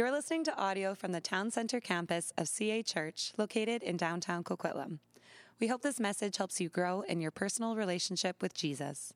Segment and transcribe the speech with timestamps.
[0.00, 4.42] You're listening to audio from the Town Center campus of CA Church, located in downtown
[4.42, 4.98] Coquitlam.
[5.60, 9.12] We hope this message helps you grow in your personal relationship with Jesus.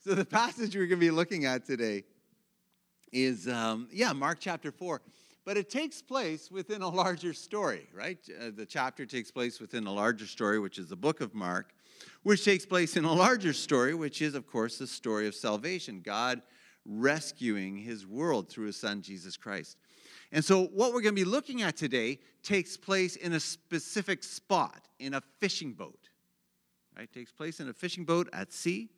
[0.00, 2.02] So, the passage we're going to be looking at today
[3.12, 5.00] is, um, yeah, Mark chapter 4.
[5.44, 8.18] But it takes place within a larger story, right?
[8.28, 11.72] Uh, the chapter takes place within a larger story, which is the book of Mark,
[12.24, 16.00] which takes place in a larger story, which is, of course, the story of salvation.
[16.04, 16.42] God
[16.84, 19.78] rescuing his world through his son, Jesus Christ.
[20.34, 24.24] And so, what we're going to be looking at today takes place in a specific
[24.24, 26.08] spot, in a fishing boat.
[26.96, 27.04] Right?
[27.04, 28.88] It takes place in a fishing boat at sea.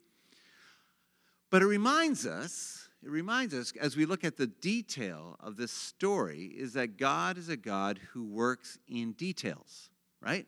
[1.50, 5.72] But it reminds us, it reminds us as we look at the detail of this
[5.72, 9.90] story, is that God is a God who works in details,
[10.22, 10.46] right?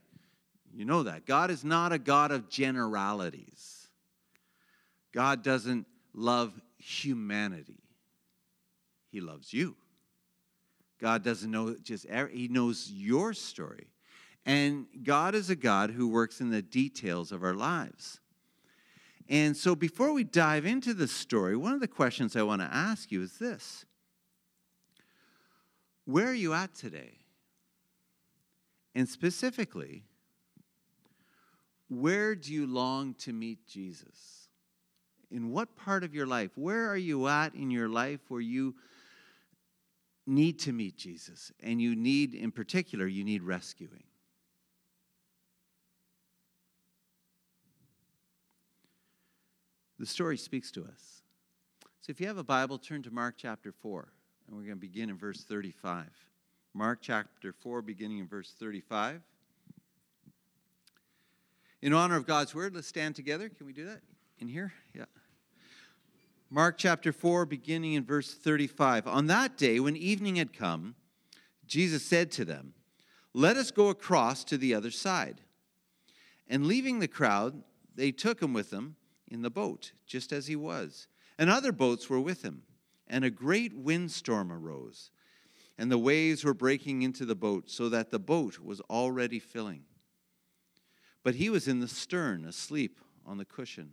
[0.72, 1.26] You know that.
[1.26, 3.88] God is not a God of generalities.
[5.12, 7.82] God doesn't love humanity,
[9.10, 9.76] He loves you.
[11.00, 13.88] God doesn't know just, He knows your story.
[14.44, 18.20] And God is a God who works in the details of our lives.
[19.28, 22.74] And so before we dive into the story, one of the questions I want to
[22.74, 23.84] ask you is this
[26.06, 27.18] Where are you at today?
[28.94, 30.04] And specifically,
[31.88, 34.48] where do you long to meet Jesus?
[35.30, 36.50] In what part of your life?
[36.54, 38.74] Where are you at in your life where you
[40.28, 41.50] need to meet Jesus?
[41.60, 44.04] And you need, in particular, you need rescuing.
[49.98, 51.22] The story speaks to us.
[52.00, 54.08] So if you have a Bible, turn to Mark chapter 4,
[54.46, 56.06] and we're going to begin in verse 35.
[56.72, 59.20] Mark chapter 4, beginning in verse 35.
[61.82, 63.48] In honor of God's word, let's stand together.
[63.48, 64.00] Can we do that
[64.38, 64.72] in here?
[64.94, 65.04] Yeah.
[66.50, 69.06] Mark chapter 4, beginning in verse 35.
[69.06, 70.94] On that day, when evening had come,
[71.66, 72.72] Jesus said to them,
[73.34, 75.42] Let us go across to the other side.
[76.48, 77.62] And leaving the crowd,
[77.94, 81.06] they took him with them in the boat, just as he was.
[81.38, 82.62] And other boats were with him.
[83.06, 85.10] And a great windstorm arose,
[85.76, 89.82] and the waves were breaking into the boat, so that the boat was already filling.
[91.22, 93.92] But he was in the stern, asleep on the cushion.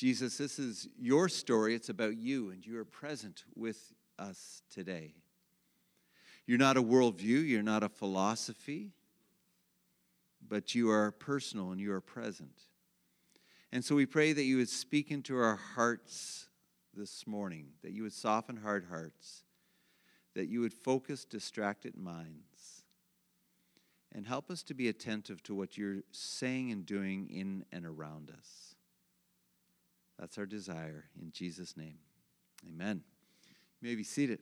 [0.00, 1.74] Jesus, this is your story.
[1.74, 5.12] It's about you, and you are present with us today.
[6.46, 8.92] You're not a worldview, you're not a philosophy,
[10.48, 12.62] but you are personal and you are present.
[13.72, 16.48] And so we pray that you would speak into our hearts
[16.94, 19.44] this morning, that you would soften hard hearts,
[20.34, 22.84] that you would focus distracted minds
[24.12, 28.30] and help us to be attentive to what you're saying and doing in and around
[28.30, 28.69] us.
[30.20, 31.96] That's our desire in Jesus' name.
[32.68, 33.02] Amen.
[33.80, 34.40] You may be seated.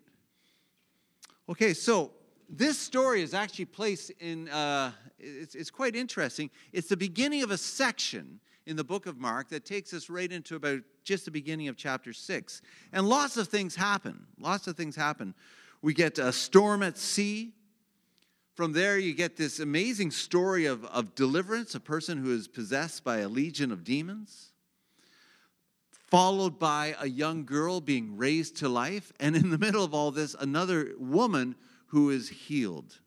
[1.49, 2.11] Okay, so
[2.49, 4.91] this story is actually placed in, uh,
[5.21, 6.51] it's, it's quite interesting.
[6.73, 10.31] It's the beginning of a section in the book of Mark that takes us right
[10.31, 12.61] into about just the beginning of chapter 6.
[12.93, 14.27] And lots of things happen.
[14.37, 15.33] Lots of things happen.
[15.81, 17.53] We get a storm at sea.
[18.57, 23.05] From there, you get this amazing story of, of deliverance, a person who is possessed
[23.05, 24.48] by a legion of demons,
[26.11, 30.11] followed by a young girl being raised to life, and in the middle of all
[30.11, 31.55] this, another woman
[31.89, 33.01] who is healed.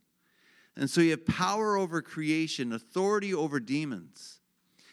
[0.76, 4.40] And so you have power over creation, authority over demons,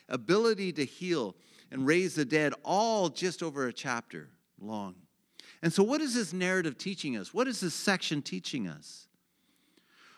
[0.09, 1.37] ability to heal
[1.71, 4.31] and raise the dead, all just over a chapter
[4.61, 4.95] long.
[5.63, 7.35] And so, what is this narrative teaching us?
[7.35, 9.09] What is this section teaching us?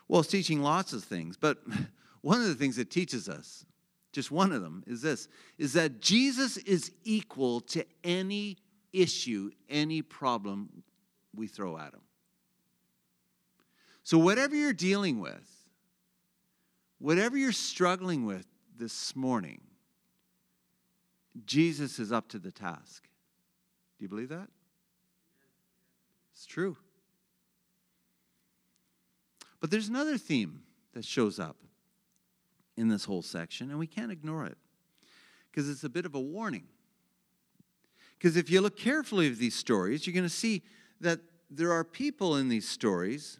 [0.07, 1.59] Well, it's teaching lots of things, but
[2.21, 3.65] one of the things it teaches us,
[4.13, 5.29] just one of them, is this
[5.59, 8.57] is that Jesus is equal to any
[8.93, 10.83] issue, any problem
[11.35, 12.01] we throw at him.
[14.03, 15.49] So, whatever you're dealing with,
[16.99, 18.47] whatever you're struggling with
[18.77, 19.61] this morning,
[21.47, 23.05] Jesus is up to the task.
[23.99, 24.49] Do you believe that?
[26.33, 26.77] It's true.
[29.61, 30.63] But there's another theme
[30.95, 31.57] that shows up
[32.81, 34.57] in this whole section, and we can't ignore it
[35.51, 36.65] because it's a bit of a warning.
[38.19, 40.63] Because if you look carefully at these stories, you're going to see
[41.01, 43.39] that there are people in these stories,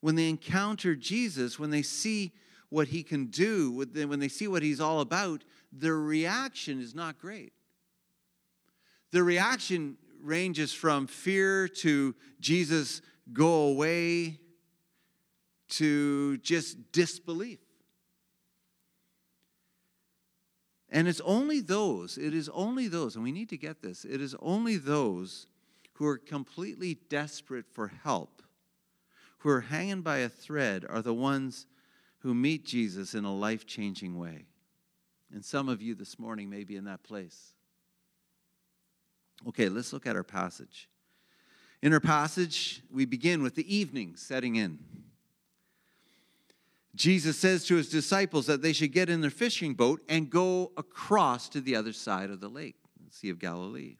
[0.00, 2.32] when they encounter Jesus, when they see
[2.68, 7.18] what he can do, when they see what he's all about, their reaction is not
[7.18, 7.52] great.
[9.12, 13.02] The reaction ranges from fear to Jesus,
[13.32, 14.40] go away,
[15.68, 17.58] to just disbelief.
[20.90, 24.20] And it's only those, it is only those, and we need to get this, it
[24.20, 25.46] is only those
[25.94, 28.42] who are completely desperate for help,
[29.38, 31.66] who are hanging by a thread, are the ones
[32.18, 34.46] who meet Jesus in a life changing way.
[35.32, 37.52] And some of you this morning may be in that place.
[39.48, 40.88] Okay, let's look at our passage.
[41.82, 44.78] In our passage, we begin with the evening setting in.
[46.96, 50.72] Jesus says to his disciples that they should get in their fishing boat and go
[50.76, 52.76] across to the other side of the lake,
[53.06, 53.98] the Sea of Galilee.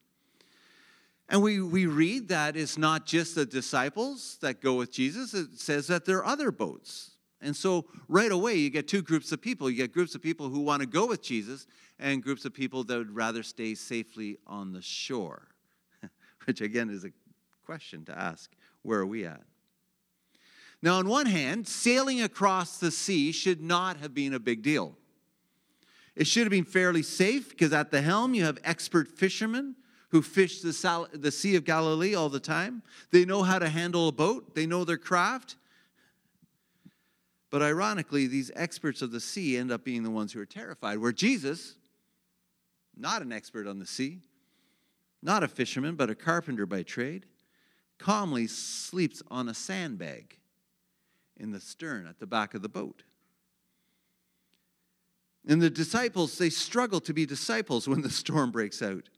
[1.28, 5.58] And we, we read that it's not just the disciples that go with Jesus, it
[5.58, 7.10] says that there are other boats.
[7.42, 9.68] And so right away, you get two groups of people.
[9.68, 11.66] You get groups of people who want to go with Jesus
[11.98, 15.48] and groups of people that would rather stay safely on the shore,
[16.46, 17.10] which again is a
[17.64, 18.50] question to ask
[18.82, 19.42] where are we at?
[20.82, 24.96] Now, on one hand, sailing across the sea should not have been a big deal.
[26.14, 29.76] It should have been fairly safe because at the helm you have expert fishermen
[30.10, 32.82] who fish the, Sal- the Sea of Galilee all the time.
[33.10, 35.56] They know how to handle a boat, they know their craft.
[37.50, 40.98] But ironically, these experts of the sea end up being the ones who are terrified,
[40.98, 41.74] where Jesus,
[42.96, 44.20] not an expert on the sea,
[45.22, 47.26] not a fisherman, but a carpenter by trade,
[47.98, 50.38] calmly sleeps on a sandbag
[51.38, 53.02] in the stern at the back of the boat.
[55.46, 59.08] And the disciples, they struggle to be disciples when the storm breaks out.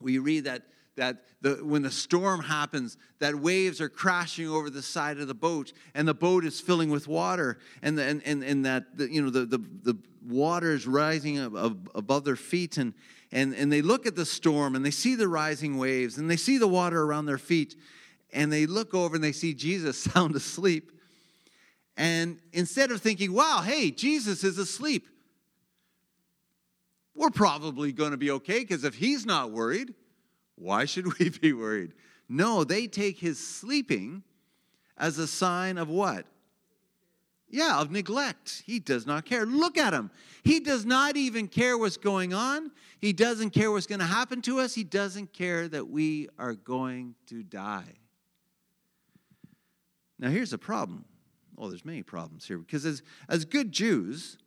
[0.00, 0.62] We read that,
[0.96, 5.34] that the, when the storm happens, that waves are crashing over the side of the
[5.34, 9.12] boat, and the boat is filling with water, and, the, and, and, and that the,
[9.12, 12.94] you know, the, the, the water is rising above their feet, and,
[13.30, 16.36] and, and they look at the storm, and they see the rising waves, and they
[16.36, 17.76] see the water around their feet,
[18.32, 20.92] and they look over and they see Jesus sound asleep
[21.98, 25.08] and instead of thinking, wow, hey, Jesus is asleep,
[27.12, 29.92] we're probably going to be okay because if he's not worried,
[30.54, 31.92] why should we be worried?
[32.28, 34.22] No, they take his sleeping
[34.96, 36.24] as a sign of what?
[37.50, 38.62] Yeah, of neglect.
[38.64, 39.44] He does not care.
[39.44, 40.12] Look at him.
[40.44, 42.70] He does not even care what's going on.
[43.00, 44.72] He doesn't care what's going to happen to us.
[44.72, 47.94] He doesn't care that we are going to die.
[50.20, 51.04] Now, here's the problem
[51.58, 54.38] Oh, there's many problems here because as, as good Jews,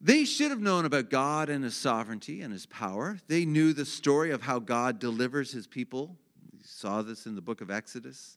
[0.00, 3.18] they should have known about God and his sovereignty and his power.
[3.28, 6.16] They knew the story of how God delivers his people.
[6.52, 8.36] We saw this in the book of Exodus.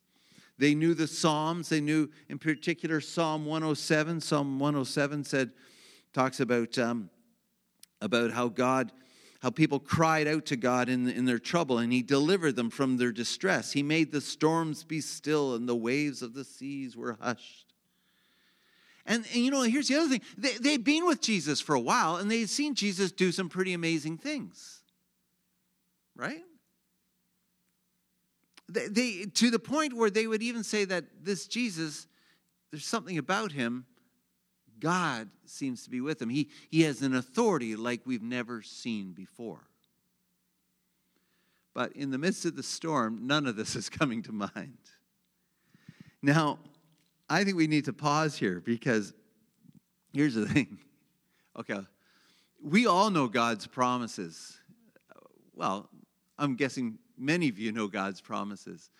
[0.56, 1.68] They knew the Psalms.
[1.68, 4.22] They knew, in particular, Psalm 107.
[4.22, 5.50] Psalm 107 said,
[6.12, 7.10] talks about, um,
[8.00, 8.92] about how God
[9.40, 12.96] how people cried out to God in, in their trouble, and He delivered them from
[12.96, 13.72] their distress.
[13.72, 17.66] He made the storms be still, and the waves of the seas were hushed.
[19.06, 21.80] And, and you know, here's the other thing they, they'd been with Jesus for a
[21.80, 24.82] while, and they'd seen Jesus do some pretty amazing things,
[26.16, 26.42] right?
[28.68, 32.06] They, they, to the point where they would even say that this Jesus,
[32.70, 33.86] there's something about him
[34.80, 36.28] God seems to be with him.
[36.28, 39.60] He, he has an authority like we've never seen before.
[41.74, 44.78] But in the midst of the storm, none of this is coming to mind.
[46.22, 46.58] Now,
[47.28, 49.12] I think we need to pause here because
[50.12, 50.78] here's the thing.
[51.58, 51.80] Okay,
[52.62, 54.56] we all know God's promises.
[55.56, 55.90] Well,
[56.38, 58.90] I'm guessing many of you know God's promises.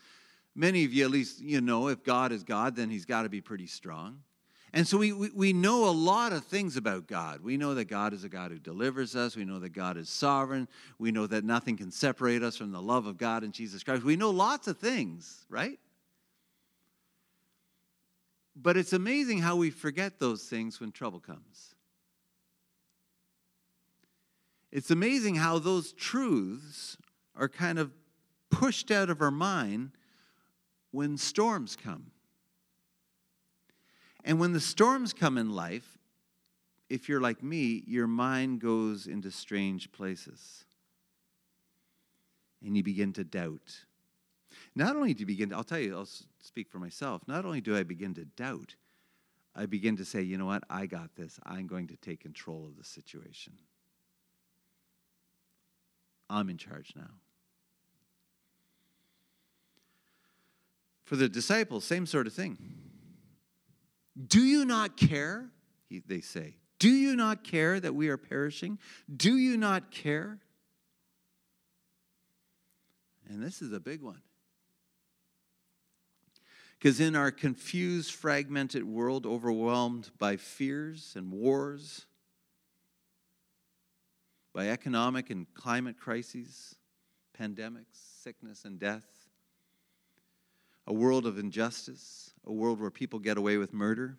[0.56, 3.28] Many of you, at least, you know if God is God, then he's got to
[3.28, 4.22] be pretty strong.
[4.72, 7.42] And so we, we, we, know a lot of things about God.
[7.42, 9.34] We know that God is a God who delivers us.
[9.34, 10.68] We know that God is sovereign.
[10.98, 14.04] We know that nothing can separate us from the love of God in Jesus Christ.
[14.04, 15.78] We know lots of things, right?
[18.54, 21.74] But it's amazing how we forget those things when trouble comes.
[24.70, 26.98] It's amazing how those truths
[27.34, 27.92] are kind of
[28.50, 29.92] pushed out of our mind
[30.90, 32.10] when storms come.
[34.28, 35.96] And when the storms come in life,
[36.90, 40.66] if you're like me, your mind goes into strange places.
[42.62, 43.86] And you begin to doubt.
[44.74, 46.08] Not only do you begin, to, I'll tell you, I'll
[46.42, 47.22] speak for myself.
[47.26, 48.74] Not only do I begin to doubt,
[49.56, 51.40] I begin to say, you know what, I got this.
[51.46, 53.54] I'm going to take control of the situation.
[56.28, 57.12] I'm in charge now.
[61.04, 62.87] For the disciples, same sort of thing.
[64.26, 65.50] Do you not care?
[66.06, 66.56] They say.
[66.78, 68.78] Do you not care that we are perishing?
[69.14, 70.38] Do you not care?
[73.28, 74.22] And this is a big one.
[76.78, 82.06] Because in our confused, fragmented world, overwhelmed by fears and wars,
[84.54, 86.76] by economic and climate crises,
[87.38, 89.17] pandemics, sickness, and death,
[90.88, 94.16] a world of injustice, a world where people get away with murder,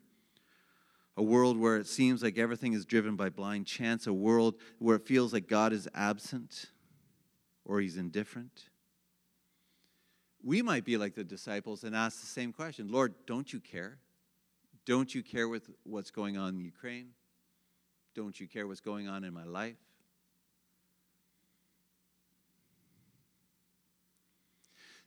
[1.18, 4.96] a world where it seems like everything is driven by blind chance, a world where
[4.96, 6.68] it feels like God is absent
[7.66, 8.70] or he's indifferent.
[10.44, 13.98] We might be like the disciples and ask the same question Lord, don't you care?
[14.86, 17.10] Don't you care with what's going on in Ukraine?
[18.14, 19.76] Don't you care what's going on in my life?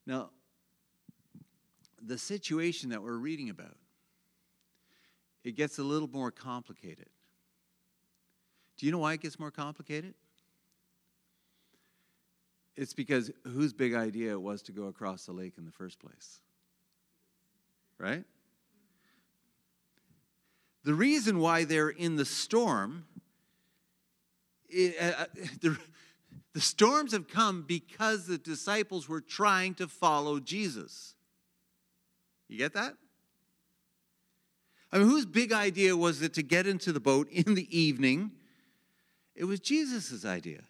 [0.04, 0.30] Now,
[2.04, 3.76] the situation that we're reading about,
[5.44, 7.08] it gets a little more complicated.
[8.76, 10.14] Do you know why it gets more complicated?
[12.76, 16.00] It's because whose big idea it was to go across the lake in the first
[16.00, 16.40] place?
[17.98, 18.24] Right?
[20.84, 23.04] The reason why they're in the storm,
[24.68, 25.24] it, uh, uh,
[25.60, 25.78] the,
[26.54, 31.14] the storms have come because the disciples were trying to follow Jesus.
[32.52, 32.94] You get that?
[34.92, 38.32] I mean, whose big idea was it to get into the boat in the evening?
[39.34, 40.60] It was Jesus' idea.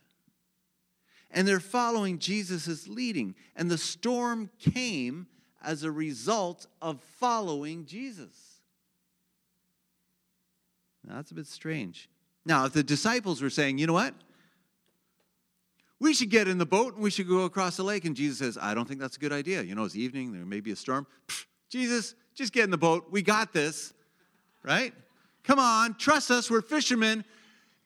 [1.32, 3.34] And they're following Jesus' leading.
[3.56, 5.26] And the storm came
[5.60, 8.60] as a result of following Jesus.
[11.04, 12.08] Now, that's a bit strange.
[12.44, 14.14] Now, if the disciples were saying, you know what?
[15.98, 18.04] We should get in the boat and we should go across the lake.
[18.04, 19.62] And Jesus says, I don't think that's a good idea.
[19.62, 21.08] You know, it's evening, there may be a storm.
[21.72, 23.06] Jesus, just get in the boat.
[23.10, 23.94] We got this,
[24.62, 24.92] right?
[25.42, 26.50] Come on, trust us.
[26.50, 27.24] We're fishermen.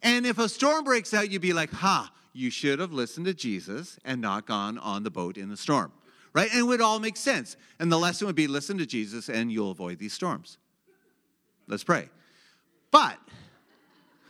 [0.03, 3.33] And if a storm breaks out, you'd be like, ha, you should have listened to
[3.33, 5.93] Jesus and not gone on the boat in the storm,
[6.33, 6.51] right?
[6.51, 7.57] And it would all make sense.
[7.79, 10.59] And the lesson would be listen to Jesus and you'll avoid these storms.
[11.69, 12.09] Let's pray.
[12.91, 13.17] But,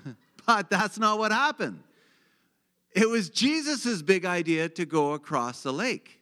[0.47, 1.83] but that's not what happened.
[2.95, 6.21] It was Jesus' big idea to go across the lake.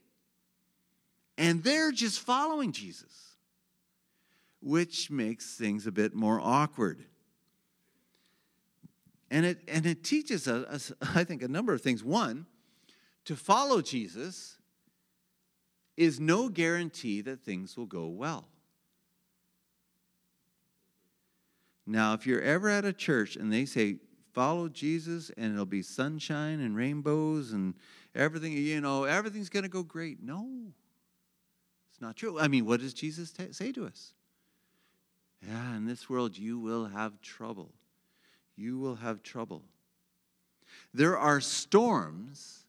[1.36, 3.23] And they're just following Jesus
[4.64, 7.04] which makes things a bit more awkward.
[9.30, 12.02] And it, and it teaches us, I think, a number of things.
[12.02, 12.46] One,
[13.26, 14.56] to follow Jesus
[15.98, 18.48] is no guarantee that things will go well.
[21.86, 23.96] Now, if you're ever at a church and they say,
[24.32, 27.74] follow Jesus and it'll be sunshine and rainbows and
[28.14, 30.22] everything, you know, everything's going to go great.
[30.22, 30.48] No,
[31.90, 32.40] it's not true.
[32.40, 34.14] I mean, what does Jesus t- say to us?
[35.48, 37.72] Yeah, in this world you will have trouble.
[38.56, 39.62] You will have trouble.
[40.92, 42.64] There are storms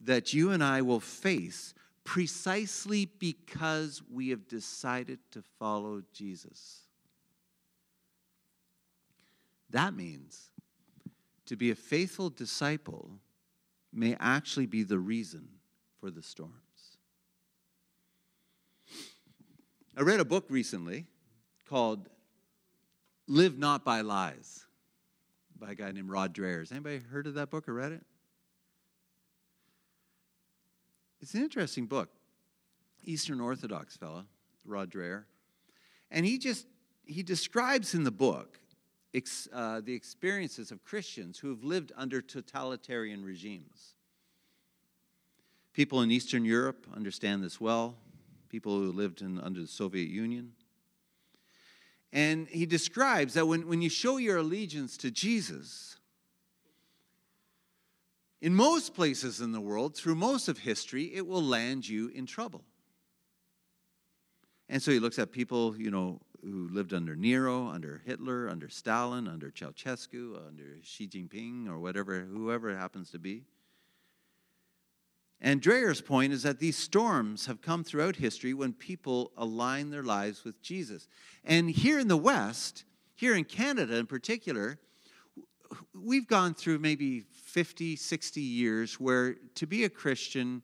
[0.00, 6.82] that you and I will face precisely because we have decided to follow Jesus.
[9.70, 10.50] That means
[11.46, 13.10] to be a faithful disciple
[13.92, 15.48] may actually be the reason
[16.00, 16.52] for the storms.
[19.96, 21.06] I read a book recently
[21.64, 22.08] called
[23.26, 24.64] Live Not by Lies
[25.58, 26.60] by a guy named Rod Dreher.
[26.60, 28.02] Has anybody heard of that book or read it?
[31.20, 32.10] It's an interesting book.
[33.02, 34.24] Eastern Orthodox fellow,
[34.64, 35.24] Rod Dreher.
[36.10, 36.66] And he just
[37.06, 38.58] he describes in the book
[39.14, 43.94] ex, uh, the experiences of Christians who have lived under totalitarian regimes.
[45.72, 47.96] People in Eastern Europe understand this well.
[48.48, 50.52] People who lived in, under the Soviet Union.
[52.14, 55.98] And he describes that when, when you show your allegiance to Jesus,
[58.40, 62.24] in most places in the world, through most of history, it will land you in
[62.24, 62.62] trouble.
[64.68, 68.68] And so he looks at people, you know, who lived under Nero, under Hitler, under
[68.68, 73.42] Stalin, under Ceausescu, under Xi Jinping, or whatever, whoever it happens to be.
[75.44, 80.02] And Dreher's point is that these storms have come throughout history when people align their
[80.02, 81.06] lives with Jesus.
[81.44, 82.84] And here in the West,
[83.14, 84.78] here in Canada in particular,
[85.94, 90.62] we've gone through maybe 50, 60 years where to be a Christian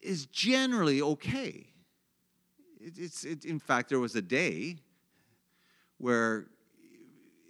[0.00, 1.68] is generally okay.
[2.80, 4.78] It's, it, in fact, there was a day
[5.98, 6.48] where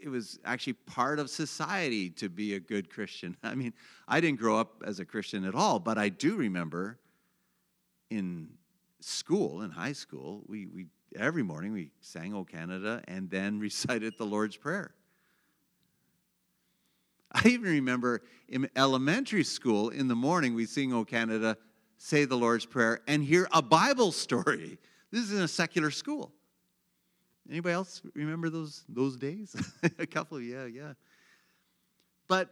[0.02, 3.36] it was actually part of society to be a good Christian.
[3.42, 3.72] I mean,
[4.08, 6.98] I didn't grow up as a Christian at all, but I do remember
[8.10, 8.48] in
[9.00, 14.14] school, in high school, we, we every morning we sang O Canada and then recited
[14.18, 14.94] the Lord's Prayer.
[17.32, 21.56] I even remember in elementary school in the morning we sing O Canada,
[21.96, 24.78] say the Lord's Prayer, and hear a Bible story.
[25.12, 26.32] This is in a secular school.
[27.50, 29.56] Anybody else remember those those days?
[29.98, 30.92] a couple, of, yeah, yeah.
[32.28, 32.50] But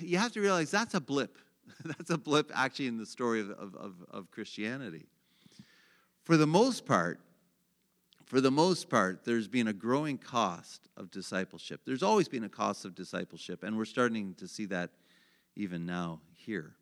[0.00, 1.36] you have to realize that's a blip.
[1.84, 5.06] That's a blip actually in the story of, of, of Christianity.
[6.24, 7.20] For the most part,
[8.24, 11.80] for the most part, there's been a growing cost of discipleship.
[11.86, 14.90] There's always been a cost of discipleship, and we're starting to see that
[15.56, 16.74] even now here.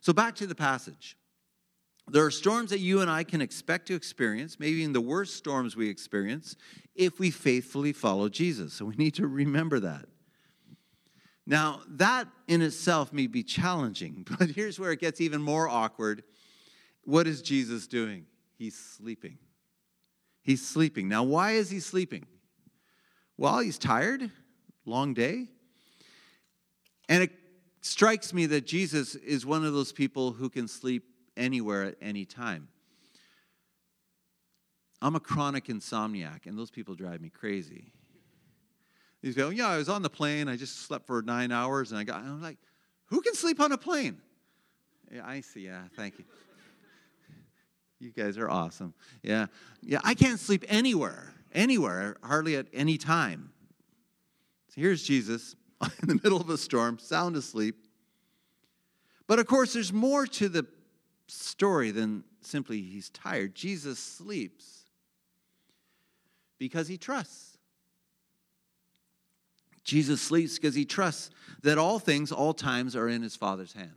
[0.00, 1.16] So, back to the passage.
[2.10, 5.36] There are storms that you and I can expect to experience, maybe in the worst
[5.36, 6.56] storms we experience,
[6.94, 8.72] if we faithfully follow Jesus.
[8.72, 10.06] So, we need to remember that.
[11.46, 16.22] Now, that in itself may be challenging, but here's where it gets even more awkward.
[17.04, 18.26] What is Jesus doing?
[18.58, 19.38] He's sleeping.
[20.42, 21.08] He's sleeping.
[21.08, 22.26] Now, why is he sleeping?
[23.36, 24.30] Well, he's tired,
[24.84, 25.48] long day.
[27.08, 27.32] And it
[27.80, 31.04] strikes me that Jesus is one of those people who can sleep
[31.40, 32.68] anywhere at any time.
[35.02, 37.92] I'm a chronic insomniac, and those people drive me crazy.
[39.22, 40.48] These going, Yeah, I was on the plane.
[40.48, 42.58] I just slept for nine hours, and I got, I'm like,
[43.06, 44.18] Who can sleep on a plane?
[45.10, 45.66] Yeah, I see.
[45.66, 46.24] Yeah, thank you.
[47.98, 48.94] You guys are awesome.
[49.22, 49.46] Yeah.
[49.82, 53.52] Yeah, I can't sleep anywhere, anywhere, hardly at any time.
[54.68, 55.54] So here's Jesus
[56.02, 57.76] in the middle of a storm, sound asleep.
[59.26, 60.66] But of course, there's more to the
[61.32, 63.54] story than simply he's tired.
[63.54, 64.84] Jesus sleeps
[66.58, 67.58] because he trusts.
[69.84, 71.30] Jesus sleeps because he trusts
[71.62, 73.94] that all things, all times, are in his Father's hands.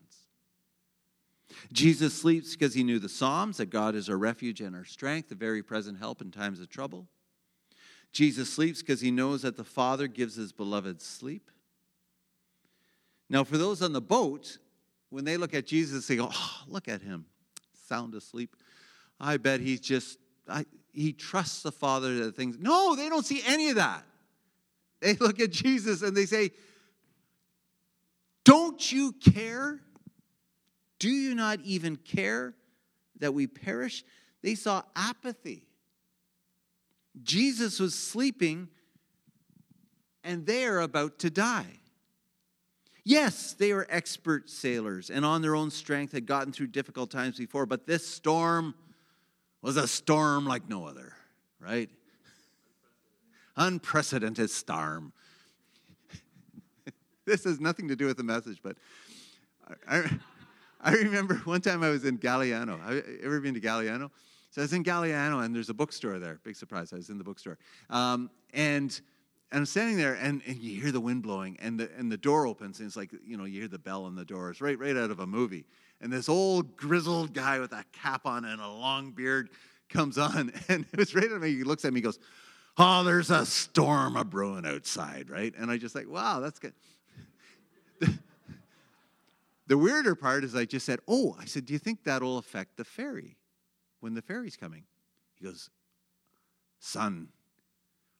[1.72, 5.30] Jesus sleeps because he knew the Psalms, that God is our refuge and our strength,
[5.30, 7.08] the very present help in times of trouble.
[8.12, 11.52] Jesus sleeps because he knows that the Father gives his beloved sleep.
[13.30, 14.58] Now, for those on the boat,
[15.14, 17.26] when they look at Jesus, they go, oh, look at him,
[17.88, 18.56] sound asleep.
[19.20, 20.18] I bet he's just,
[20.50, 22.58] I, he trusts the Father that things.
[22.60, 24.04] No, they don't see any of that.
[25.02, 26.52] They look at Jesus and they say,
[28.44, 29.82] Don't you care?
[30.98, 32.56] Do you not even care
[33.20, 34.04] that we perish?
[34.42, 35.68] They saw apathy.
[37.22, 38.70] Jesus was sleeping
[40.24, 41.83] and they are about to die.
[43.06, 47.38] Yes, they were expert sailors and on their own strength had gotten through difficult times
[47.38, 48.76] before, but this storm
[49.62, 51.14] was a storm like no other,
[51.60, 51.90] right?
[53.58, 55.12] Unprecedented storm.
[57.26, 58.78] this has nothing to do with the message, but
[59.88, 60.10] I,
[60.82, 62.80] I remember one time I was in Galiano.
[62.82, 64.12] Have you ever been to Galiano?
[64.52, 66.40] So I was in Galiano, and there's a bookstore there.
[66.44, 66.94] Big surprise.
[66.94, 67.58] I was in the bookstore.
[67.90, 69.00] Um, and,
[69.54, 72.18] and I'm standing there, and, and you hear the wind blowing, and the, and the
[72.18, 74.50] door opens, and it's like, you know, you hear the bell on the door.
[74.50, 75.64] It's right, right out of a movie.
[76.02, 79.52] And this old grizzled guy with a cap on and a long beard
[79.90, 81.52] comes on, and it was right at me.
[81.52, 82.18] He looks at me, he goes,
[82.80, 85.54] Oh, there's a storm a brewing outside, right?
[85.56, 86.74] And I just like, wow, that's good.
[89.68, 92.76] The weirder part is I just said, Oh, I said, do you think that'll affect
[92.76, 93.38] the ferry
[94.02, 94.84] when the ferry's coming?
[95.36, 95.70] He goes,
[96.80, 97.30] Son,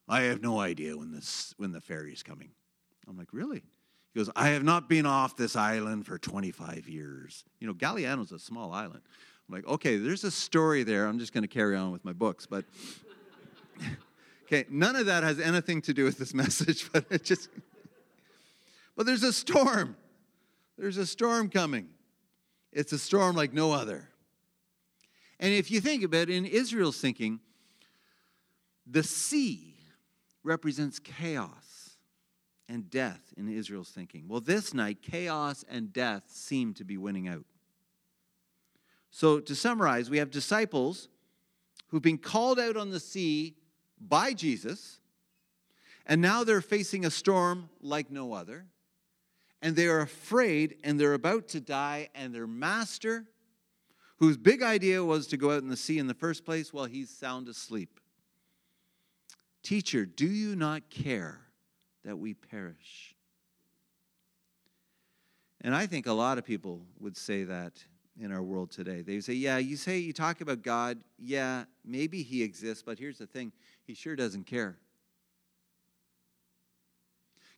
[0.08, 2.52] I have no idea when, this, when the ferry's coming.
[3.08, 3.64] I'm like, Really?
[4.14, 7.44] He goes, I have not been off this island for 25 years.
[7.60, 9.02] You know, Galiano's a small island.
[9.50, 11.08] I'm like, okay, there's a story there.
[11.08, 12.46] I'm just going to carry on with my books.
[12.46, 12.66] But,
[14.46, 17.50] okay, none of that has anything to do with this message, but it just,
[18.96, 19.98] but there's a storm.
[20.78, 21.90] There's a storm coming.
[22.72, 24.10] It's a storm like no other.
[25.40, 27.40] And if you think about it, in Israel's thinking,
[28.86, 29.73] the sea
[30.44, 31.98] represents chaos
[32.68, 34.28] and death in Israel's thinking.
[34.28, 37.46] Well, this night, chaos and death seem to be winning out.
[39.12, 41.08] So, to summarize, we have disciples
[41.88, 43.56] who've been called out on the sea
[44.00, 45.00] by Jesus,
[46.06, 48.66] and now they're facing a storm like no other
[49.64, 53.26] and they are afraid and they're about to die, and their master,
[54.18, 56.84] whose big idea was to go out in the sea in the first place, well,
[56.84, 58.02] he's sound asleep.
[59.64, 61.40] Teacher, do you not care
[62.04, 63.16] that we perish?
[65.62, 67.84] And I think a lot of people would say that
[68.20, 69.02] in our world today.
[69.02, 71.00] They say, Yeah, you say you talk about God.
[71.18, 73.52] Yeah, maybe he exists, but here's the thing
[73.86, 74.78] he sure doesn't care.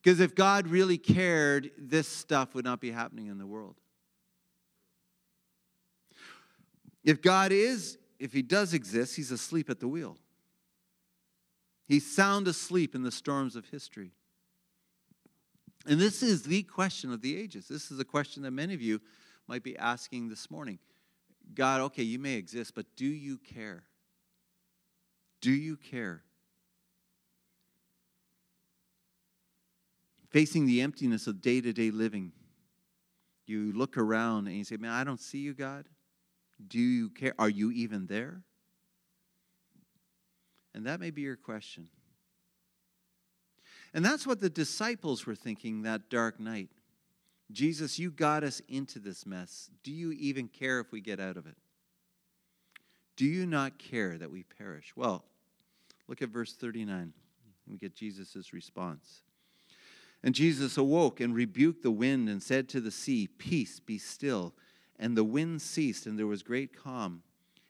[0.02, 3.76] Because if God really cared, this stuff would not be happening in the world.
[7.04, 10.18] If God is, if He does exist, He's asleep at the wheel.
[11.88, 14.12] He's sound asleep in the storms of history.
[15.86, 17.68] And this is the question of the ages.
[17.68, 19.02] This is a question that many of you
[19.48, 20.80] might be asking this morning.
[21.54, 23.84] God, okay, you may exist, but do you care?
[25.42, 26.24] Do you care?
[30.32, 32.32] Facing the emptiness of day to day living,
[33.46, 35.86] you look around and you say, Man, I don't see you, God.
[36.68, 37.36] Do you care?
[37.38, 38.42] Are you even there?
[40.76, 41.88] And that may be your question.
[43.94, 46.70] And that's what the disciples were thinking that dark night.
[47.50, 49.70] Jesus, you got us into this mess.
[49.84, 51.56] Do you even care if we get out of it?
[53.16, 54.92] Do you not care that we perish?
[54.98, 55.24] Well,
[56.10, 57.14] look at verse 39.
[57.68, 59.22] We get Jesus' response.
[60.24, 64.54] And Jesus awoke and rebuked the wind and said to the sea, Peace, be still.
[65.00, 67.24] And the wind ceased, and there was great calm.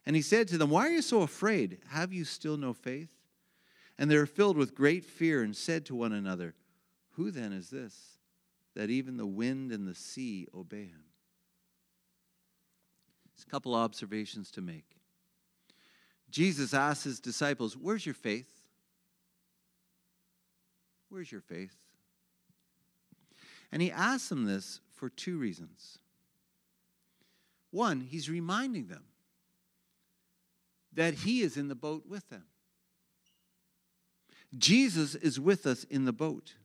[0.06, 1.80] And he said to them, Why are you so afraid?
[1.90, 3.10] Have you still no faith?
[3.98, 6.54] And they were filled with great fear and said to one another,
[7.12, 8.18] Who then is this,
[8.76, 11.06] that even the wind and the sea obey him?
[13.34, 14.86] There's a couple observations to make.
[16.30, 18.62] Jesus asked his disciples, Where's your faith?
[21.10, 21.76] Where's your faith?
[23.72, 26.00] And he asked them this for two reasons.
[27.72, 29.04] One, he's reminding them
[30.96, 32.46] that he is in the boat with them.
[34.58, 36.56] Jesus is with us in the boat.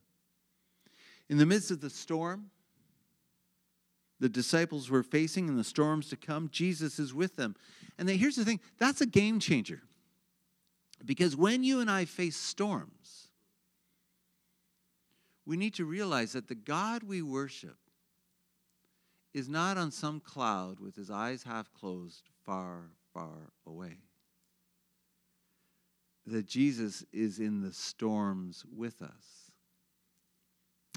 [1.29, 2.49] In the midst of the storm,
[4.19, 7.55] the disciples were facing and the storms to come, Jesus is with them.
[7.97, 9.81] And then here's the thing that's a game changer.
[11.03, 13.29] Because when you and I face storms,
[15.45, 17.77] we need to realize that the God we worship
[19.33, 23.97] is not on some cloud with his eyes half closed, far, far away
[26.27, 29.51] that Jesus is in the storms with us.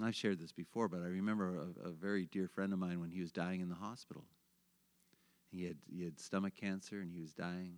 [0.02, 3.10] I've shared this before, but I remember a, a, very dear friend of mine when
[3.10, 4.24] he was dying in the hospital.
[5.52, 7.76] He had, he had stomach cancer and he was dying.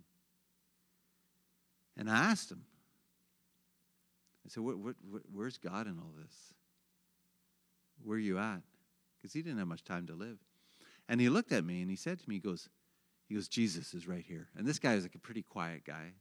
[1.95, 2.63] And I asked him,
[4.45, 6.33] I said, what, what, what, Where's God in all this?
[8.03, 8.61] Where are you at?
[9.17, 10.37] Because he didn't have much time to live.
[11.07, 12.67] And he looked at me and he said to me, he goes,
[13.27, 14.47] he goes, Jesus is right here.
[14.55, 16.13] And this guy was like a pretty quiet guy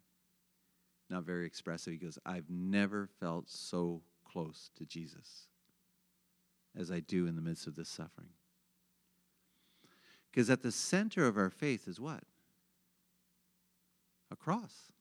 [1.08, 1.92] not very expressive.
[1.92, 5.46] He goes, I've never felt so close to Jesus
[6.78, 8.30] as I do in the midst of this suffering.
[10.30, 12.24] Because at the center of our faith is what?
[14.30, 14.92] A cross.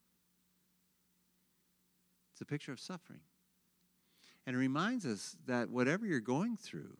[2.31, 3.21] It's a picture of suffering.
[4.45, 6.97] And it reminds us that whatever you're going through,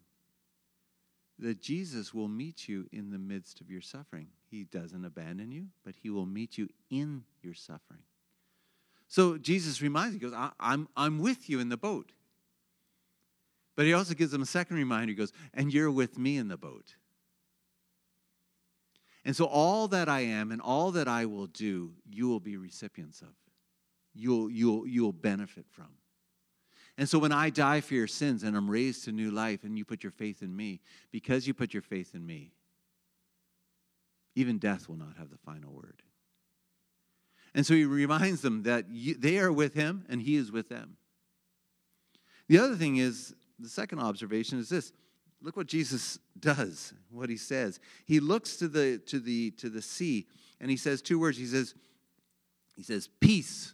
[1.38, 4.28] that Jesus will meet you in the midst of your suffering.
[4.50, 8.04] He doesn't abandon you, but he will meet you in your suffering.
[9.08, 12.12] So Jesus reminds, him, he goes, I'm, I'm with you in the boat.
[13.76, 15.12] But he also gives them a second reminder.
[15.12, 16.96] He goes, and you're with me in the boat.
[19.26, 22.58] And so all that I am and all that I will do, you will be
[22.58, 23.34] recipients of.
[24.14, 25.90] You'll, you'll, you'll benefit from.
[26.98, 29.78] And so when I die for your sins and I'm raised to new life and
[29.78, 30.80] you put your faith in me,
[31.12, 32.54] because you put your faith in me,
[34.36, 36.02] even death will not have the final word.
[37.56, 40.98] And so he reminds them that they are with him and he is with them.
[42.50, 44.92] The other thing is, the second observation is this
[45.42, 47.80] look what Jesus does, what he says.
[48.06, 50.28] He looks to the, to the, to the sea
[50.60, 51.38] and he says two words.
[51.38, 51.74] He says,
[52.76, 53.74] he says, peace.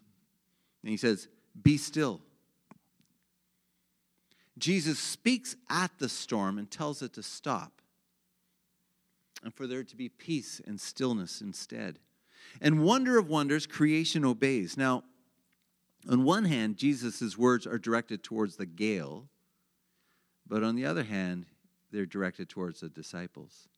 [0.84, 1.28] And he says,
[1.60, 2.22] be still.
[4.60, 7.82] Jesus speaks at the storm and tells it to stop,
[9.44, 11.98] and for there to be peace and stillness instead.
[12.60, 14.76] And wonder of wonders, creation obeys.
[14.76, 15.04] Now,
[16.10, 19.30] on one hand, Jesus' words are directed towards the gale,
[20.48, 21.46] but on the other hand,
[21.92, 23.70] they're directed towards the disciples.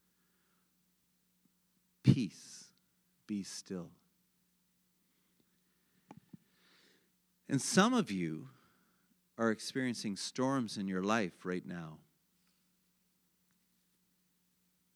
[2.04, 2.66] Peace,
[3.28, 3.92] be still.
[7.50, 8.50] And some of you
[9.38, 11.98] are experiencing storms in your life right now.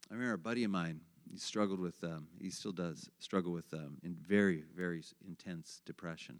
[0.09, 3.73] I remember a buddy of mine he struggled with, um, he still does struggle with
[3.73, 6.39] um, in very, very intense depression.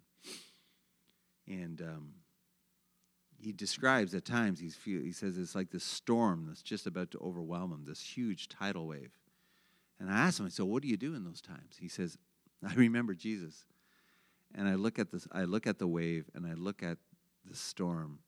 [1.47, 2.13] And um,
[3.39, 7.19] he describes at times, he's he says it's like this storm that's just about to
[7.19, 9.11] overwhelm him, this huge tidal wave.
[9.99, 11.77] And I asked him, I said, what do you do in those times?
[11.79, 12.17] He says,
[12.67, 13.65] I remember Jesus.
[14.55, 16.97] And I look at this, I look at the wave and I look at
[17.45, 18.19] the storm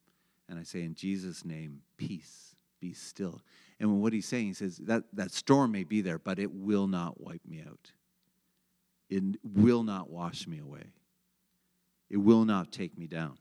[0.47, 3.41] and I say, in Jesus' name, peace, be still.
[3.79, 6.87] And what he's saying, he says, that, that storm may be there, but it will
[6.87, 7.91] not wipe me out.
[9.09, 10.83] it will not wash me away,
[12.09, 13.37] it will not take me down.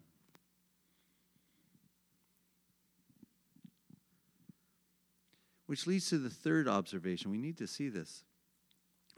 [5.66, 7.31] Which leads to the third observation.
[7.31, 8.24] We need to see this.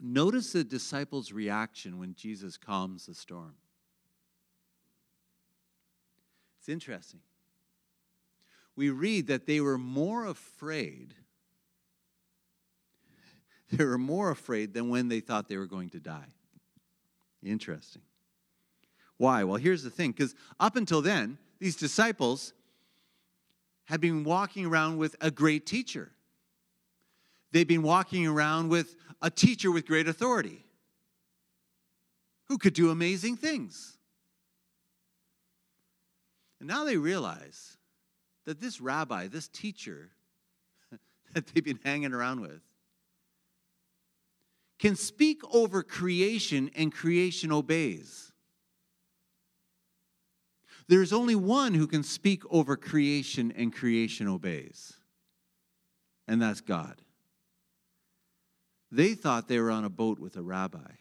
[0.01, 3.53] Notice the disciples' reaction when Jesus calms the storm.
[6.59, 7.21] It's interesting.
[8.81, 11.13] We read that they were more afraid.
[13.69, 16.25] They were more afraid than when they thought they were going to die.
[17.43, 18.01] Interesting.
[19.17, 19.43] Why?
[19.43, 22.53] Well, here's the thing because up until then, these disciples
[23.85, 26.11] had been walking around with a great teacher.
[27.51, 30.65] They've been walking around with a teacher with great authority
[32.45, 33.95] who could do amazing things.
[36.59, 37.77] And now they realize
[38.51, 40.09] that this rabbi, this teacher
[41.33, 42.59] that they've been hanging around with,
[44.77, 48.33] can speak over creation and creation obeys.
[50.89, 54.97] There's only one who can speak over creation and creation obeys,
[56.27, 57.01] and that's God.
[58.91, 60.91] They thought they were on a boat with a rabbi.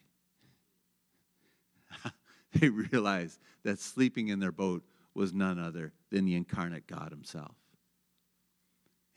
[2.61, 7.55] they realized that sleeping in their boat was none other than the incarnate God Himself.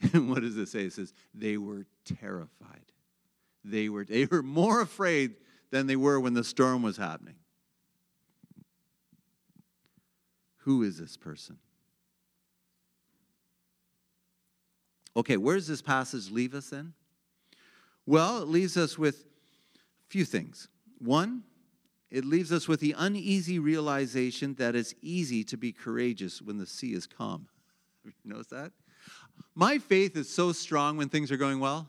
[0.12, 0.80] And what does it say?
[0.80, 2.92] It says, they were terrified.
[3.64, 5.36] They were, they were more afraid
[5.70, 7.36] than they were when the storm was happening.
[10.58, 11.58] Who is this person?
[15.16, 16.92] Okay, where does this passage leave us then?
[18.06, 19.24] Well, it leaves us with
[19.74, 19.78] a
[20.08, 20.68] few things.
[20.98, 21.44] One,
[22.10, 26.66] it leaves us with the uneasy realization that it's easy to be courageous when the
[26.66, 27.48] sea is calm.
[28.04, 28.72] Have you that?
[29.54, 31.88] My faith is so strong when things are going well.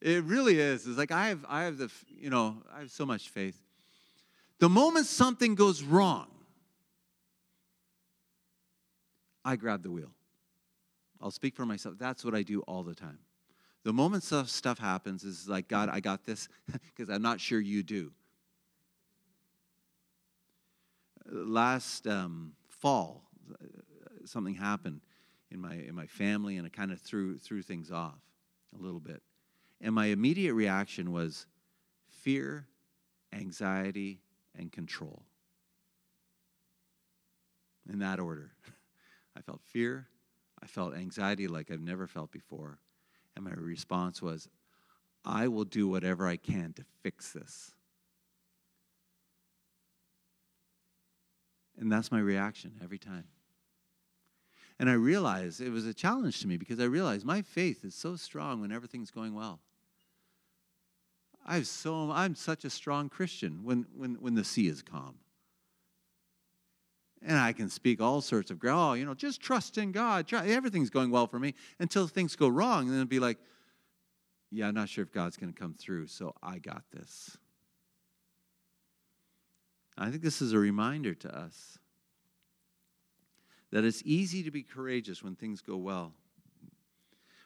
[0.00, 0.86] It really is.
[0.86, 3.60] It's like I have, I have the, you know, I have so much faith.
[4.58, 6.28] The moment something goes wrong,
[9.44, 10.10] I grab the wheel.
[11.20, 11.96] I'll speak for myself.
[11.98, 13.18] That's what I do all the time.
[13.84, 17.82] The moment stuff happens is like, God, I got this because I'm not sure you
[17.82, 18.12] do.
[21.32, 23.22] Last um, fall,
[24.26, 25.00] something happened
[25.50, 28.18] in my, in my family and it kind of threw, threw things off
[28.78, 29.22] a little bit.
[29.80, 31.46] And my immediate reaction was
[32.08, 32.66] fear,
[33.32, 34.20] anxiety,
[34.56, 35.22] and control.
[37.90, 38.52] In that order.
[39.36, 40.08] I felt fear,
[40.62, 42.78] I felt anxiety like I've never felt before,
[43.34, 44.48] and my response was,
[45.24, 47.72] I will do whatever I can to fix this.
[51.82, 53.24] And that's my reaction every time.
[54.78, 57.96] And I realized it was a challenge to me because I realized my faith is
[57.96, 59.58] so strong when everything's going well.
[61.44, 65.16] I'm so I'm such a strong Christian when when when the sea is calm.
[67.20, 70.32] And I can speak all sorts of, oh, you know, just trust in God.
[70.32, 72.82] Everything's going well for me until things go wrong.
[72.82, 73.38] And then it'll be like,
[74.52, 77.38] yeah, I'm not sure if God's going to come through, so I got this.
[79.96, 81.78] I think this is a reminder to us
[83.70, 86.12] that it's easy to be courageous when things go well.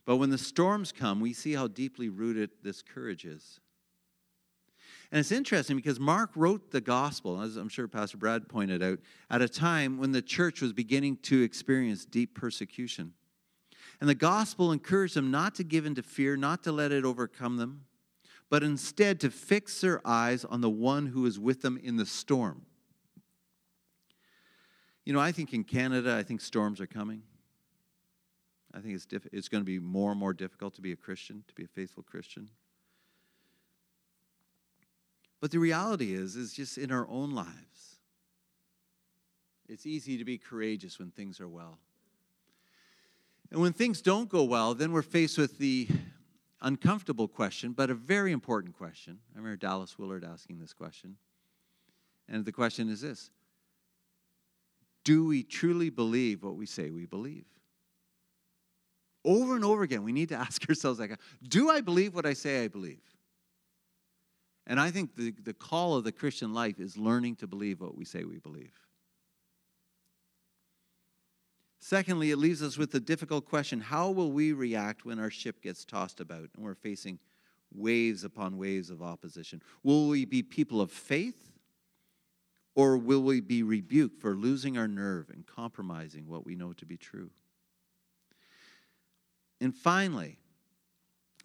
[0.05, 3.61] But when the storms come, we see how deeply rooted this courage is.
[5.11, 8.99] And it's interesting because Mark wrote the gospel, as I'm sure Pastor Brad pointed out,
[9.31, 13.13] at a time when the church was beginning to experience deep persecution.
[14.01, 17.05] And the gospel encouraged them not to give in to fear, not to let it
[17.05, 17.86] overcome them,
[18.49, 22.07] but instead to fix their eyes on the one who is with them in the
[22.07, 22.63] storm.
[25.05, 27.23] You know, I think in Canada, I think storms are coming.
[28.75, 30.97] I think it's, diff- it's going to be more and more difficult to be a
[30.97, 32.51] Christian, to be a faithful Christian.
[35.41, 37.97] But the reality is, is just in our own lives.
[39.69, 41.79] It's easy to be courageous when things are well.
[43.51, 45.89] And when things don't go well, then we're faced with the
[46.61, 49.19] uncomfortable question, but a very important question.
[49.35, 51.17] I remember Dallas Willard asking this question.
[52.29, 53.31] And the question is this
[55.05, 57.47] Do we truly believe what we say we believe?
[59.25, 62.33] Over and over again, we need to ask ourselves, like, do I believe what I
[62.33, 63.03] say I believe?
[64.69, 67.97] And I think the, the call of the Christian life is learning to believe what
[67.97, 68.73] we say we believe.
[71.79, 75.63] Secondly, it leaves us with the difficult question how will we react when our ship
[75.63, 77.19] gets tossed about and we're facing
[77.75, 79.63] waves upon waves of opposition?
[79.83, 81.53] Will we be people of faith
[82.75, 86.87] or will we be rebuked for losing our nerve and compromising what we know to
[86.87, 87.31] be true?
[89.61, 90.39] And finally,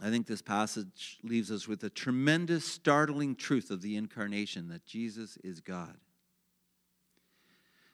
[0.02, 4.86] I think this passage leaves us with a tremendous, startling truth of the incarnation that
[4.86, 5.98] Jesus is God.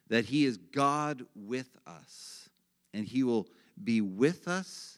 [0.09, 2.49] That he is God with us,
[2.93, 3.47] and he will
[3.83, 4.97] be with us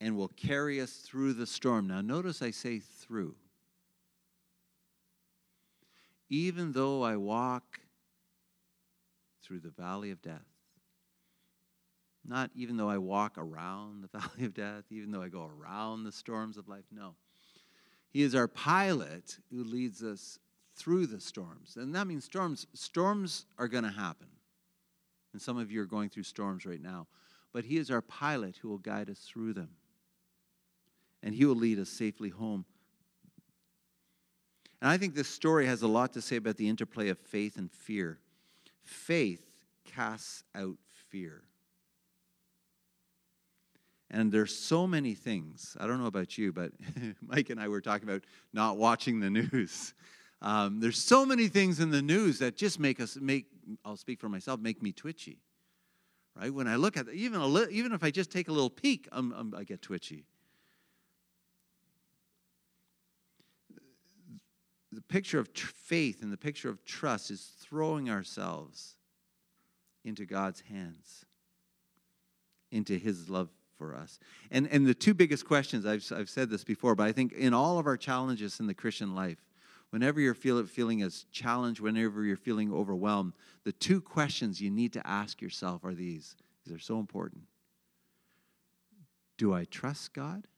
[0.00, 1.86] and will carry us through the storm.
[1.86, 3.34] Now, notice I say through.
[6.28, 7.80] Even though I walk
[9.42, 10.44] through the valley of death,
[12.26, 16.04] not even though I walk around the valley of death, even though I go around
[16.04, 16.84] the storms of life.
[16.90, 17.14] No.
[18.10, 20.38] He is our pilot who leads us
[20.76, 21.76] through the storms.
[21.76, 24.28] And that means storms storms are going to happen.
[25.32, 27.06] And some of you are going through storms right now.
[27.52, 29.70] But he is our pilot who will guide us through them.
[31.22, 32.64] And he will lead us safely home.
[34.82, 37.56] And I think this story has a lot to say about the interplay of faith
[37.56, 38.18] and fear.
[38.82, 39.42] Faith
[39.84, 40.76] casts out
[41.08, 41.44] fear.
[44.10, 45.76] And there's so many things.
[45.80, 46.72] I don't know about you, but
[47.20, 49.94] Mike and I were talking about not watching the news.
[50.44, 53.46] Um, there's so many things in the news that just make us make.
[53.82, 54.60] I'll speak for myself.
[54.60, 55.38] Make me twitchy,
[56.38, 56.52] right?
[56.52, 59.08] When I look at even a li- even if I just take a little peek,
[59.10, 60.26] I'm, I'm, I get twitchy.
[64.92, 68.96] The picture of tr- faith and the picture of trust is throwing ourselves
[70.04, 71.24] into God's hands,
[72.70, 74.18] into His love for us.
[74.50, 77.54] And, and the two biggest questions, I've, I've said this before, but I think in
[77.54, 79.38] all of our challenges in the Christian life,
[79.94, 84.92] whenever you're feel, feeling as challenged, whenever you're feeling overwhelmed, the two questions you need
[84.92, 86.34] to ask yourself are these.
[86.66, 87.42] These are so important.
[89.38, 90.48] Do I trust God?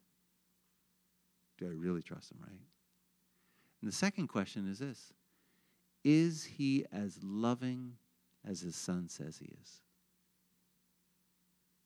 [1.58, 2.60] Do I really trust Him, right?
[3.82, 5.12] And the second question is this
[6.02, 7.92] Is He as loving
[8.42, 9.82] as His Son says He is?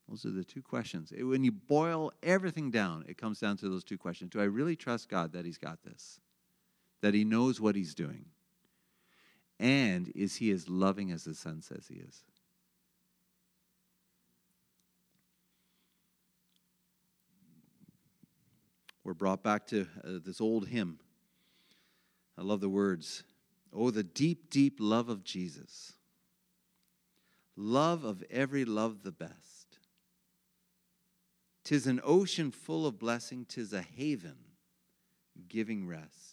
[0.09, 1.13] Those are the two questions.
[1.21, 4.31] When you boil everything down, it comes down to those two questions.
[4.31, 6.21] Do I really trust God that He's got this?
[7.03, 8.27] That He knows what He's doing?
[9.59, 12.23] And is He as loving as the Son says He is?
[19.03, 20.99] We're brought back to uh, this old hymn.
[22.39, 23.25] I love the words.
[23.73, 25.95] Oh, the deep, deep love of Jesus.
[27.57, 29.61] Love of every love the best
[31.71, 34.37] Tis an ocean full of blessing, tis a haven
[35.49, 36.30] giving rest.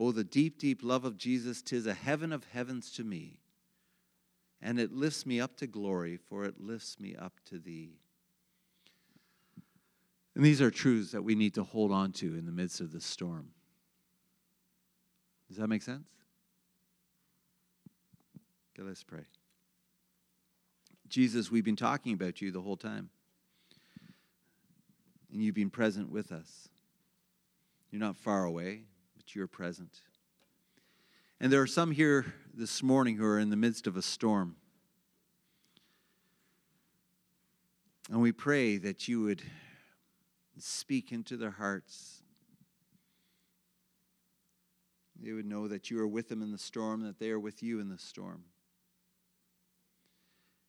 [0.00, 3.40] Oh, the deep, deep love of Jesus, tis a heaven of heavens to me.
[4.62, 7.98] And it lifts me up to glory, for it lifts me up to thee.
[10.36, 12.92] And these are truths that we need to hold on to in the midst of
[12.92, 13.48] the storm.
[15.48, 16.06] Does that make sense?
[18.78, 19.24] Okay, let's pray.
[21.08, 23.10] Jesus, we've been talking about you the whole time
[25.32, 26.68] and you've been present with us.
[27.90, 28.82] You're not far away,
[29.28, 30.00] but you're present.
[31.38, 34.56] And there are some here this morning who are in the midst of a storm.
[38.10, 39.42] And we pray that you would
[40.56, 42.22] speak into their hearts.
[45.20, 47.62] They would know that you are with them in the storm, that they are with
[47.62, 48.44] you in the storm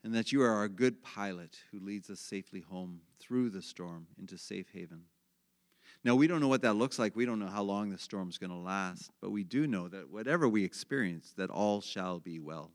[0.04, 4.08] and that you are our good pilot who leads us safely home through the storm
[4.18, 5.04] into safe haven.
[6.04, 7.16] Now, we don't know what that looks like.
[7.16, 10.10] We don't know how long the storm's going to last, but we do know that
[10.10, 12.72] whatever we experience, that all shall be well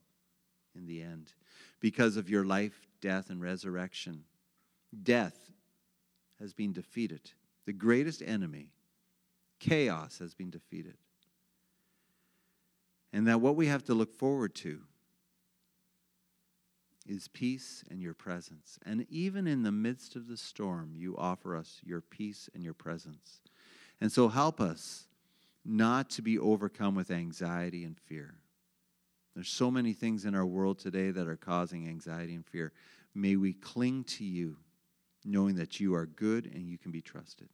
[0.75, 1.33] in the end
[1.81, 4.25] because of your life, death, and resurrection.
[5.03, 5.51] Death
[6.39, 7.31] has been defeated.
[7.65, 8.73] The greatest enemy,
[9.59, 10.97] chaos, has been defeated.
[13.13, 14.81] And that what we have to look forward to
[17.07, 18.79] is peace and your presence.
[18.85, 22.75] And even in the midst of the storm, you offer us your peace and your
[22.75, 23.41] presence.
[24.01, 25.07] And so help us
[25.65, 28.35] not to be overcome with anxiety and fear.
[29.35, 32.73] There's so many things in our world today that are causing anxiety and fear.
[33.15, 34.57] May we cling to you,
[35.25, 37.49] knowing that you are good and you can be trusted.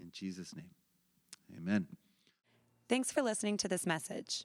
[0.00, 0.70] In Jesus' name,
[1.56, 1.86] amen.
[2.88, 4.44] Thanks for listening to this message.